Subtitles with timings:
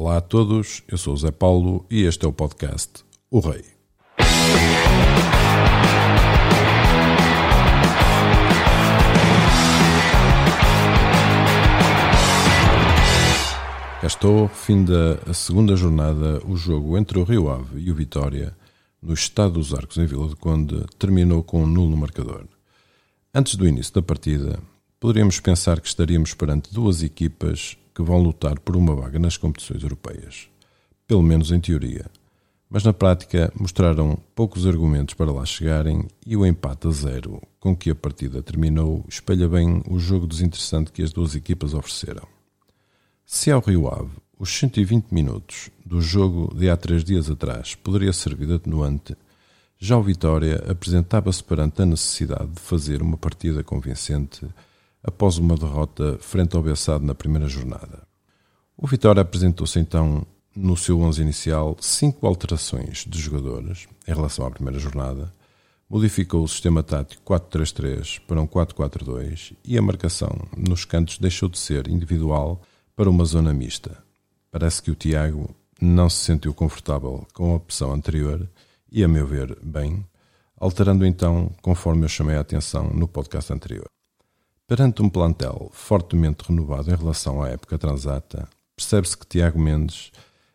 [0.00, 3.64] Olá a todos, eu sou o Zé Paulo e este é o podcast O Rei.
[14.00, 18.56] Cá estou, fim da segunda jornada, o jogo entre o Rio Ave e o Vitória,
[19.02, 22.44] no estado dos Arcos, em Vila de Conde, terminou com um nulo marcador.
[23.34, 24.60] Antes do início da partida,
[25.00, 29.82] poderíamos pensar que estaríamos perante duas equipas que vão lutar por uma vaga nas competições
[29.82, 30.48] europeias.
[31.06, 32.06] Pelo menos em teoria.
[32.68, 37.74] Mas na prática mostraram poucos argumentos para lá chegarem e o empate a zero com
[37.74, 42.26] que a partida terminou espelha bem o jogo desinteressante que as duas equipas ofereceram.
[43.24, 48.12] Se ao Rio Ave os 120 minutos do jogo de há três dias atrás poderia
[48.12, 49.16] servir de atenuante,
[49.78, 54.46] já o Vitória apresentava-se perante a necessidade de fazer uma partida convincente
[55.02, 58.06] após uma derrota frente ao Bessado na primeira jornada.
[58.76, 64.50] O Vitória apresentou-se então no seu 11 inicial cinco alterações de jogadores em relação à
[64.50, 65.32] primeira jornada,
[65.88, 71.58] modificou o sistema tático 4-3-3 para um 4-4-2 e a marcação nos cantos deixou de
[71.58, 72.60] ser individual
[72.96, 74.02] para uma zona mista.
[74.50, 78.48] Parece que o Tiago não se sentiu confortável com a opção anterior
[78.90, 80.04] e, a meu ver, bem,
[80.56, 83.86] alterando então conforme eu chamei a atenção no podcast anterior.
[84.68, 90.12] Perante um plantel fortemente renovado em relação à época transata, percebe-se que Tiago Mendes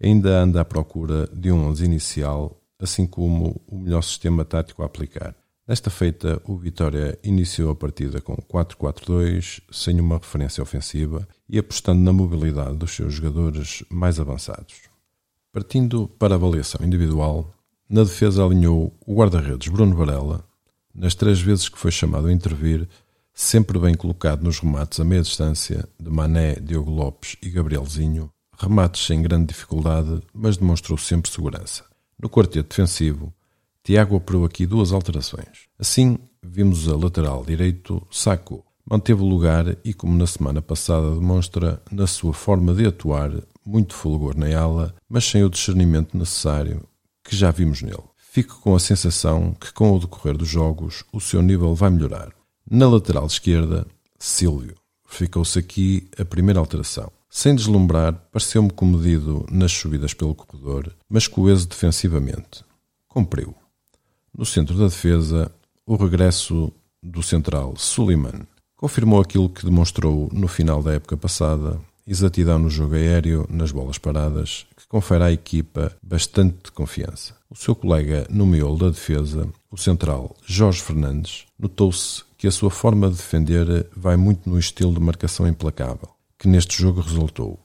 [0.00, 4.86] ainda anda à procura de um 11 inicial, assim como o melhor sistema tático a
[4.86, 5.34] aplicar.
[5.66, 12.00] Nesta feita, o Vitória iniciou a partida com 4-4-2, sem uma referência ofensiva e apostando
[12.00, 14.82] na mobilidade dos seus jogadores mais avançados.
[15.50, 17.52] Partindo para a avaliação individual,
[17.90, 20.44] na defesa alinhou o guarda-redes Bruno Varela,
[20.94, 22.88] nas três vezes que foi chamado a intervir,
[23.38, 29.04] sempre bem colocado nos remates a meia distância de Mané, Diogo Lopes e Gabrielzinho, remates
[29.04, 31.84] sem grande dificuldade, mas demonstrou sempre segurança.
[32.18, 33.30] No quarteto defensivo,
[33.84, 35.68] Tiago operou aqui duas alterações.
[35.78, 38.64] Assim, vimos a lateral direito Saco.
[38.90, 43.30] Manteve o lugar e, como na semana passada demonstra, na sua forma de atuar,
[43.66, 46.82] muito fulgor na ala, mas sem o discernimento necessário
[47.22, 47.98] que já vimos nele.
[48.16, 52.32] Fico com a sensação que, com o decorrer dos jogos, o seu nível vai melhorar.
[52.68, 53.86] Na lateral esquerda,
[54.18, 54.74] Silvio.
[55.06, 57.12] Ficou-se aqui a primeira alteração.
[57.30, 62.64] Sem deslumbrar, pareceu-me comedido nas subidas pelo corredor, mas coeso defensivamente.
[63.06, 63.54] Cumpriu.
[64.36, 65.50] No centro da defesa,
[65.86, 72.58] o regresso do central Suleiman confirmou aquilo que demonstrou no final da época passada, exatidão
[72.58, 77.34] no jogo aéreo, nas bolas paradas, que confere à equipa bastante confiança.
[77.48, 82.70] O seu colega no miolo da defesa, o central Jorge Fernandes, notou-se que a sua
[82.70, 86.08] forma de defender vai muito no estilo de marcação implacável,
[86.38, 87.58] que neste jogo resultou.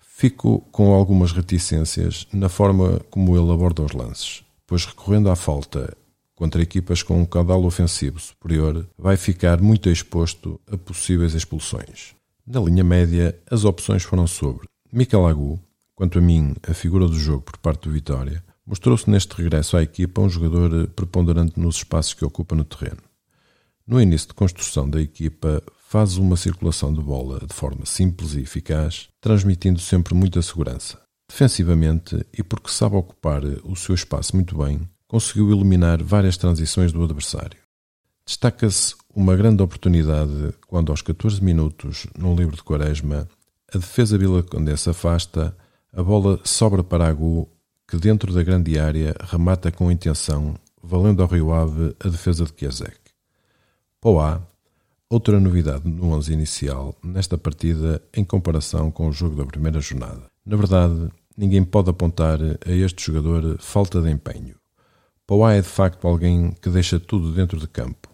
[0.00, 5.96] Fico com algumas reticências na forma como ele aborda os lances, pois recorrendo à falta
[6.34, 12.14] contra equipas com um caudal ofensivo superior, vai ficar muito exposto a possíveis expulsões.
[12.44, 15.60] Na linha média, as opções foram sobre Mikel Agu,
[15.94, 19.82] quanto a mim, a figura do jogo por parte do Vitória, mostrou-se neste regresso à
[19.82, 23.11] equipa um jogador preponderante nos espaços que ocupa no terreno.
[23.86, 28.40] No início de construção da equipa, faz uma circulação de bola de forma simples e
[28.40, 30.98] eficaz, transmitindo sempre muita segurança.
[31.28, 37.02] Defensivamente, e porque sabe ocupar o seu espaço muito bem, conseguiu eliminar várias transições do
[37.02, 37.58] adversário.
[38.24, 43.28] Destaca-se uma grande oportunidade quando, aos 14 minutos, no livro de Quaresma,
[43.74, 45.56] a defesa Vila Condense afasta,
[45.92, 47.48] a bola sobra para Agu,
[47.88, 52.52] que dentro da grande área remata com intenção, valendo ao Rio Ave a defesa de
[52.52, 53.01] Kiesek.
[54.02, 54.42] Poá,
[55.08, 60.24] outra novidade no 11 inicial nesta partida em comparação com o jogo da primeira jornada.
[60.44, 64.56] Na verdade, ninguém pode apontar a este jogador falta de empenho.
[65.24, 68.08] Poá é de facto alguém que deixa tudo dentro de campo.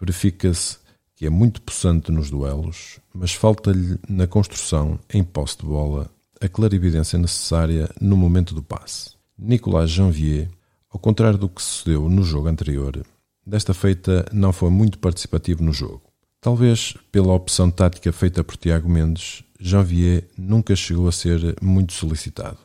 [0.00, 0.78] Verifica-se
[1.14, 6.10] que é muito possante nos duelos, mas falta-lhe na construção, em posse de bola,
[6.40, 9.10] a clarividência necessária no momento do passe.
[9.38, 10.50] Nicolas Janvier,
[10.90, 13.06] ao contrário do que sucedeu no jogo anterior,
[13.46, 16.02] desta feita não foi muito participativo no jogo.
[16.40, 22.58] Talvez pela opção tática feita por Tiago Mendes, Janvier nunca chegou a ser muito solicitado.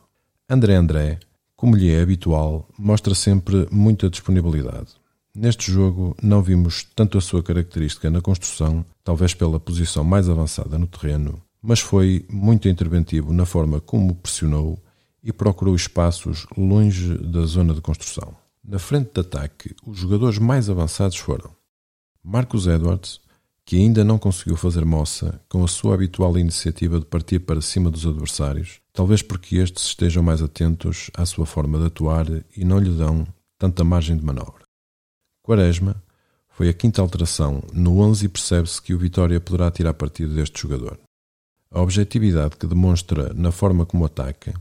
[0.48, 1.18] André André,
[1.56, 4.88] como lhe é habitual, mostra sempre muita disponibilidade.
[5.34, 10.78] Neste jogo não vimos tanto a sua característica na construção, talvez pela posição mais avançada
[10.78, 14.78] no terreno, mas foi muito interventivo na forma como pressionou
[15.22, 18.34] e procurou espaços longe da zona de construção.
[18.62, 21.50] Na frente de ataque, os jogadores mais avançados foram
[22.22, 23.20] Marcos Edwards,
[23.64, 27.90] que ainda não conseguiu fazer moça com a sua habitual iniciativa de partir para cima
[27.90, 32.26] dos adversários, talvez porque estes estejam mais atentos à sua forma de atuar
[32.56, 33.26] e não lhe dão
[33.58, 34.64] tanta margem de manobra.
[35.42, 36.02] Quaresma
[36.48, 40.60] foi a quinta alteração no 11 e percebe-se que o Vitória poderá tirar partido deste
[40.60, 40.98] jogador.
[41.70, 44.52] A objetividade que demonstra na forma como ataca,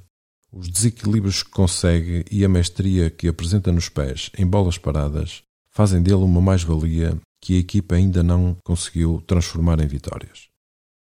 [0.51, 6.01] os desequilíbrios que consegue e a mestria que apresenta nos pés em bolas paradas fazem
[6.01, 10.49] dele uma mais-valia que a equipa ainda não conseguiu transformar em vitórias.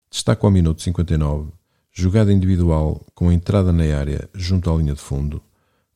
[0.10, 1.51] Destaca ao minuto 59,
[1.92, 5.42] jogada individual com entrada na área junto à linha de fundo.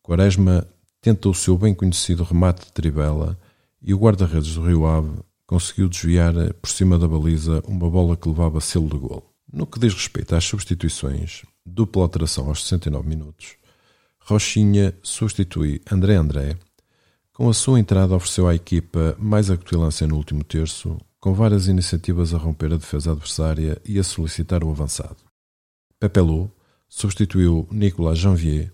[0.02, 0.68] Quaresma
[1.02, 3.38] tenta o seu bem conhecido remate de trivela
[3.82, 8.30] e o guarda-redes do Rio Ave conseguiu desviar por cima da baliza uma bola que
[8.30, 9.32] levava selo de gol.
[9.52, 13.56] No que diz respeito às substituições, dupla alteração aos 69 minutos,
[14.20, 16.58] Rochinha substitui André André
[17.34, 22.34] com a sua entrada, ofereceu à equipa mais acutilância no último terço, com várias iniciativas
[22.36, 25.18] a romper a defesa adversária e a solicitar o avançado.
[26.00, 26.52] Pepelu
[26.88, 28.72] substituiu Nicolas Janvier,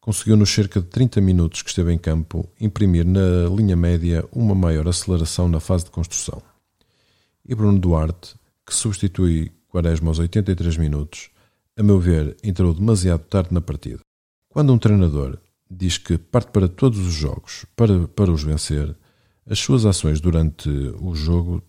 [0.00, 4.54] conseguiu nos cerca de 30 minutos que esteve em campo imprimir na linha média uma
[4.54, 6.40] maior aceleração na fase de construção.
[7.44, 8.34] E Bruno Duarte,
[8.64, 11.28] que substitui Quaresma aos 83 minutos,
[11.76, 14.00] a meu ver, entrou demasiado tarde na partida.
[14.48, 15.38] Quando um treinador
[15.70, 18.94] diz que parte para todos os jogos para, para os vencer,
[19.46, 21.62] as suas ações durante o jogo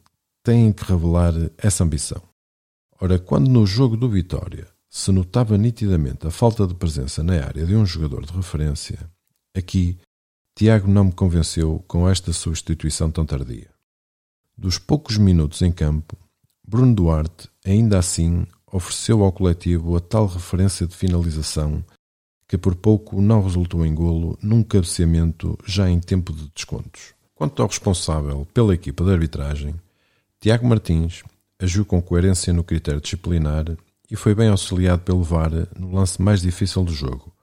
[0.43, 2.21] têm que revelar essa ambição.
[2.99, 7.65] Ora, quando no jogo do Vitória se notava nitidamente a falta de presença na área
[7.65, 8.99] de um jogador de referência,
[9.55, 9.97] aqui
[10.55, 13.69] Tiago não me convenceu com esta substituição tão tardia.
[14.57, 16.17] Dos poucos minutos em campo,
[16.67, 21.83] Bruno Duarte ainda assim ofereceu ao coletivo a tal referência de finalização
[22.47, 27.13] que por pouco não resultou em golo num cabeceamento já em tempo de descontos.
[27.33, 29.75] Quanto ao responsável pela equipa de arbitragem,
[30.39, 31.23] Tiago Martins
[31.57, 33.65] agiu com coerência no critério disciplinar
[34.09, 37.33] e foi bem auxiliado pelo VAR no lance mais difícil do jogo,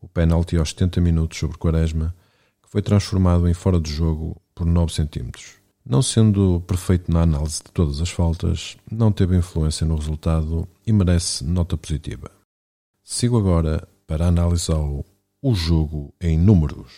[0.00, 2.14] o pênalti aos 70 minutos sobre Quaresma,
[2.62, 5.61] que foi transformado em fora de jogo por 9 centímetros.
[5.84, 10.92] Não sendo perfeito na análise de todas as faltas, não teve influência no resultado e
[10.92, 12.30] merece nota positiva.
[13.02, 16.92] Sigo agora para analisar o jogo em números.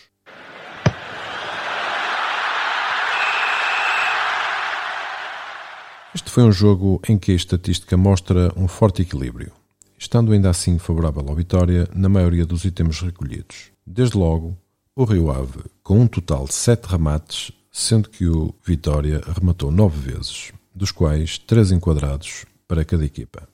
[6.13, 9.51] Este foi um jogo em que a estatística mostra um forte equilíbrio,
[9.97, 13.71] estando ainda assim favorável ao Vitória na maioria dos itens recolhidos.
[13.85, 14.55] Desde logo,
[14.95, 20.13] o Rio Ave, com um total de 7 remates, sendo que o Vitória rematou 9
[20.13, 23.49] vezes, dos quais 3 enquadrados para cada equipa.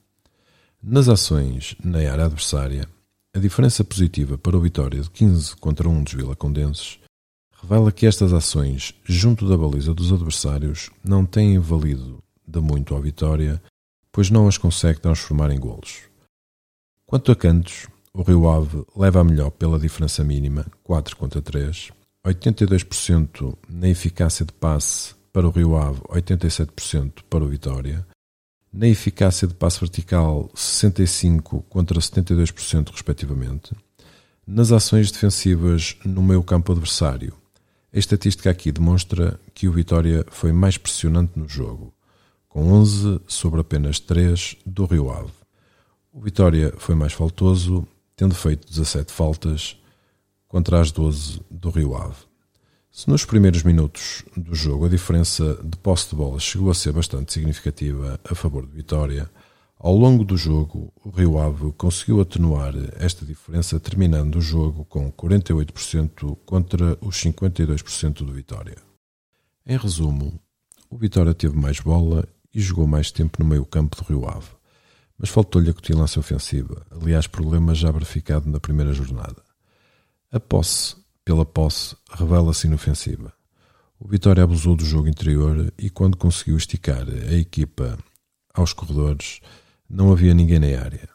[0.82, 2.88] Nas ações na área adversária,
[3.34, 7.00] a diferença positiva para o Vitória de 15 contra 1 dos Condenses
[7.64, 13.02] revela que estas ações, junto da baliza dos adversários, não têm valido de muito ao
[13.02, 13.60] Vitória,
[14.12, 16.02] pois não as consegue transformar em golos.
[17.08, 21.92] Quanto a cantos, o Rio Ave leva a melhor pela diferença mínima, 4 contra 3,
[22.26, 28.06] 82% na eficácia de passe para o Rio Ave, 87% para o Vitória,
[28.72, 33.76] na eficácia de passe vertical 65 contra 72% respectivamente,
[34.46, 37.34] nas ações defensivas no meio campo adversário.
[37.94, 41.94] A estatística aqui demonstra que o Vitória foi mais pressionante no jogo,
[42.48, 45.32] com 11 sobre apenas 3 do Rio Ave.
[46.14, 47.86] O Vitória foi mais faltoso,
[48.16, 49.81] tendo feito 17 faltas
[50.52, 52.26] contra as 12 do Rio Ave.
[52.92, 56.92] Se nos primeiros minutos do jogo a diferença de posse de bola chegou a ser
[56.92, 59.32] bastante significativa a favor de Vitória,
[59.80, 65.10] ao longo do jogo o Rio Ave conseguiu atenuar esta diferença, terminando o jogo com
[65.10, 68.76] 48% contra os 52% do Vitória.
[69.66, 70.38] Em resumo,
[70.90, 74.50] o Vitória teve mais bola e jogou mais tempo no meio campo do Rio Ave,
[75.18, 79.51] mas faltou-lhe a cutilância ofensiva, aliás problema já verificado na primeira jornada.
[80.32, 80.96] A posse
[81.26, 83.34] pela posse, revela-se inofensiva.
[84.00, 87.98] O Vitória abusou do jogo interior e, quando conseguiu esticar a equipa
[88.54, 89.40] aos corredores,
[89.90, 91.10] não havia ninguém na área.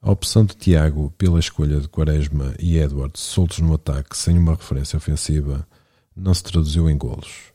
[0.00, 4.54] A opção de Tiago pela escolha de Quaresma e Edwards soltos no ataque sem uma
[4.54, 5.66] referência ofensiva
[6.14, 7.52] não se traduziu em golos.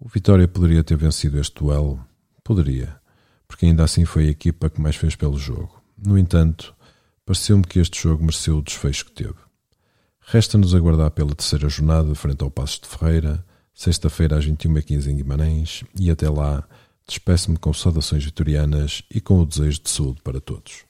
[0.00, 2.02] O Vitória poderia ter vencido este duelo?
[2.42, 3.00] Poderia,
[3.46, 5.82] porque ainda assim foi a equipa que mais fez pelo jogo.
[5.96, 6.74] No entanto,
[7.24, 9.47] pareceu-me que este jogo mereceu o desfecho que teve.
[10.30, 13.42] Resta-nos aguardar pela terceira jornada frente ao Passos de Ferreira,
[13.72, 16.68] sexta-feira às 21h15 em Guimarães, e até lá
[17.06, 20.87] despeço-me com saudações vitorianas e com o desejo de saúde para todos.